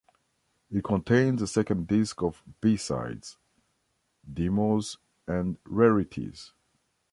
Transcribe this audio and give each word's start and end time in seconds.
It 0.71 0.83
contains 0.83 1.43
a 1.43 1.47
second 1.47 1.85
disc 1.87 2.23
of 2.23 2.41
B-sides, 2.59 3.37
demos 4.33 4.97
and 5.27 5.59
rarities. 5.63 6.53